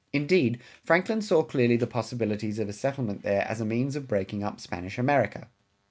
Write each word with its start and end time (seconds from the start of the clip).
Indeed, 0.13 0.59
Franklin 0.83 1.21
saw 1.21 1.43
clearly 1.43 1.77
the 1.77 1.85
possibilities 1.85 2.57
of 2.57 2.67
a 2.67 2.73
settlement 2.73 3.21
there 3.21 3.43
as 3.47 3.61
a 3.61 3.65
means 3.65 3.95
of 3.95 4.07
breaking 4.07 4.43
up 4.43 4.59
Spanish 4.59 4.97
America. 4.97 5.47